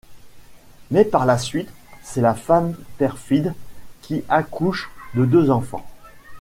[0.89, 3.53] Mais, par la suite, c'est la femme perfide
[4.01, 5.85] qui accouche de deux enfants.